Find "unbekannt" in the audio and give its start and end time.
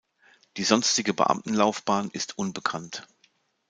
2.35-3.07